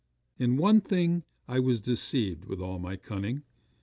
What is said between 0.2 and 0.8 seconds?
'In